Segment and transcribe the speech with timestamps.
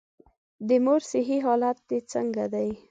[0.67, 2.69] د مور صحي حالت دي څنګه دی؟